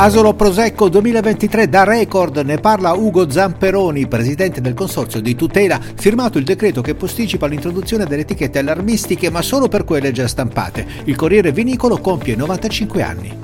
[0.00, 6.38] Asolo Prosecco 2023 da record, ne parla Ugo Zamperoni, presidente del consorzio di tutela, firmato
[6.38, 10.86] il decreto che posticipa l'introduzione delle etichette allarmistiche ma solo per quelle già stampate.
[11.04, 13.38] Il Corriere Vinicolo compie 95 anni.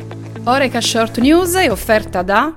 [0.44, 2.56] Oreca Short News è offerta da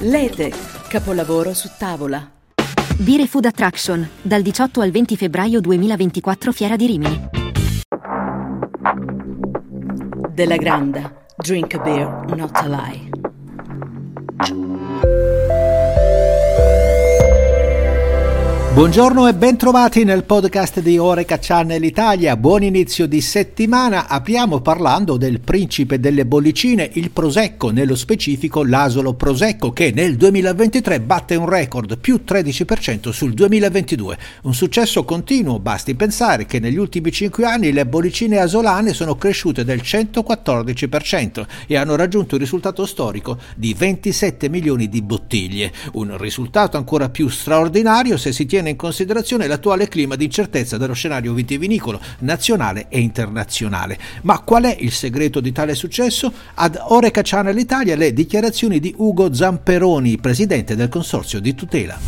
[0.00, 0.52] Lete,
[0.88, 2.28] capolavoro su tavola.
[2.96, 7.28] Bire Food Attraction, dal 18 al 20 febbraio 2024 Fiera di Rimini.
[10.34, 13.10] Della Granda, drink a beer, not a lie.
[18.72, 22.36] Buongiorno e bentrovati nel podcast di Oreca Channel Italia.
[22.36, 24.06] Buon inizio di settimana.
[24.06, 31.00] Apriamo parlando del principe delle bollicine, il Prosecco, nello specifico l'Asolo Prosecco, che nel 2023
[31.00, 34.18] batte un record più 13% sul 2022.
[34.42, 39.64] Un successo continuo, basti pensare che negli ultimi 5 anni le bollicine asolane sono cresciute
[39.64, 45.72] del 114% e hanno raggiunto il risultato storico di 27 milioni di bottiglie.
[45.94, 50.92] Un risultato ancora più straordinario se si tiene in considerazione l'attuale clima di incertezza dello
[50.92, 53.98] scenario vitivinicolo nazionale e internazionale.
[54.22, 56.30] Ma qual è il segreto di tale successo?
[56.54, 61.98] Ad Oreca Channel Italia le dichiarazioni di Ugo Zamperoni, presidente del consorzio di tutela.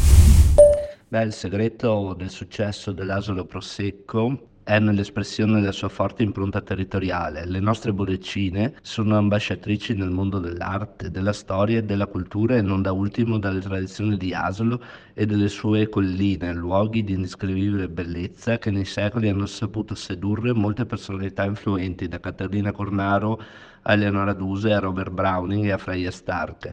[1.08, 7.44] Beh, il segreto del successo dell'Asolo Prosecco è nell'espressione della sua forte impronta territoriale.
[7.46, 12.80] Le nostre bollicine sono ambasciatrici nel mondo dell'arte, della storia e della cultura e non
[12.80, 14.80] da ultimo dalle tradizioni di Asolo
[15.14, 20.86] e delle sue colline, luoghi di indescrivibile bellezza che nei secoli hanno saputo sedurre molte
[20.86, 23.42] personalità influenti, da Caterina Cornaro
[23.82, 26.72] a Eleonora Duse a Robert Browning e a Freya Stark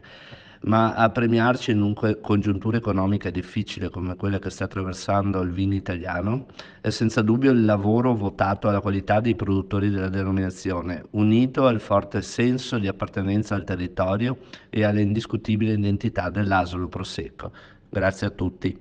[0.62, 5.74] ma a premiarci in una congiuntura economica difficile come quella che sta attraversando il vino
[5.74, 6.46] italiano
[6.82, 12.20] è senza dubbio il lavoro votato alla qualità dei produttori della denominazione, unito al forte
[12.20, 14.36] senso di appartenenza al territorio
[14.68, 17.52] e all'indiscutibile identità dell'asolo prosecco.
[17.90, 18.78] Grazie a tutti.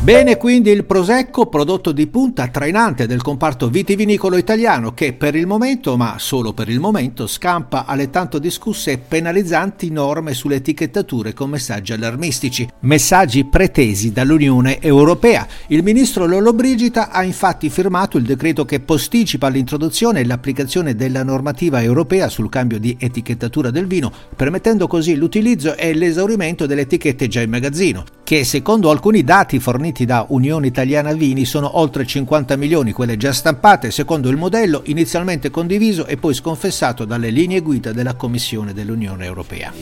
[0.00, 5.46] Bene quindi il Prosecco, prodotto di punta trainante del comparto vitivinicolo italiano che per il
[5.46, 11.34] momento, ma solo per il momento, scampa alle tanto discusse e penalizzanti norme sulle etichettature
[11.34, 15.46] con messaggi allarmistici, messaggi pretesi dall'Unione Europea.
[15.66, 21.82] Il ministro Lollobrigida ha infatti firmato il decreto che posticipa l'introduzione e l'applicazione della normativa
[21.82, 27.42] europea sul cambio di etichettatura del vino, permettendo così l'utilizzo e l'esaurimento delle etichette già
[27.42, 32.92] in magazzino che secondo alcuni dati forniti da Unione Italiana Vini sono oltre 50 milioni
[32.92, 38.16] quelle già stampate secondo il modello inizialmente condiviso e poi sconfessato dalle linee guida della
[38.16, 39.72] Commissione dell'Unione Europea.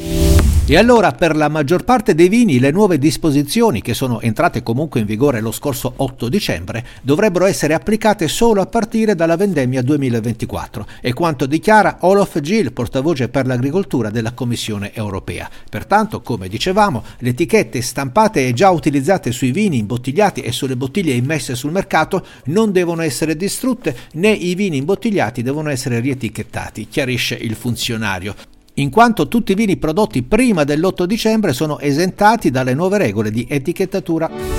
[0.68, 5.00] E allora per la maggior parte dei vini le nuove disposizioni che sono entrate comunque
[5.00, 10.86] in vigore lo scorso 8 dicembre dovrebbero essere applicate solo a partire dalla vendemmia 2024
[11.00, 15.50] è quanto dichiara Olof Gill, portavoce per l'agricoltura della Commissione Europea.
[15.68, 21.14] Pertanto, come dicevamo, le etichette stampate e già utilizzate sui vini imbottigliati e sulle bottiglie
[21.14, 27.34] immesse sul mercato non devono essere distrutte né i vini imbottigliati devono essere rietichettati, chiarisce
[27.34, 28.34] il funzionario
[28.78, 33.46] in quanto tutti i vini prodotti prima dell'8 dicembre sono esentati dalle nuove regole di
[33.48, 34.55] etichettatura.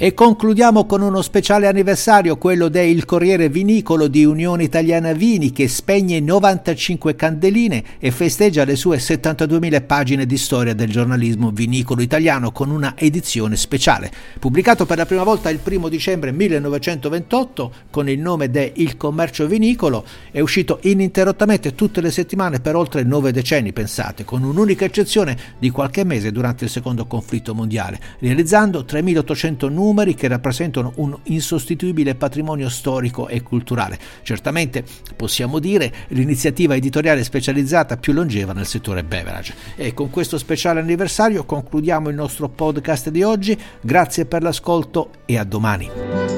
[0.00, 5.66] E concludiamo con uno speciale anniversario, quello del Corriere Vinicolo di Unione Italiana Vini, che
[5.66, 12.52] spegne 95 candeline e festeggia le sue 72.000 pagine di storia del giornalismo vinicolo italiano
[12.52, 14.12] con una edizione speciale.
[14.38, 19.48] Pubblicato per la prima volta il 1 dicembre 1928 con il nome de Il Commercio
[19.48, 25.36] Vinicolo, è uscito ininterrottamente tutte le settimane per oltre nove decenni, pensate, con un'unica eccezione
[25.58, 31.16] di qualche mese durante il secondo conflitto mondiale, realizzando 3.800 numeri numeri che rappresentano un
[31.24, 33.98] insostituibile patrimonio storico e culturale.
[34.22, 34.84] Certamente
[35.16, 39.54] possiamo dire l'iniziativa editoriale specializzata più longeva nel settore beverage.
[39.76, 43.58] E con questo speciale anniversario concludiamo il nostro podcast di oggi.
[43.80, 46.37] Grazie per l'ascolto e a domani.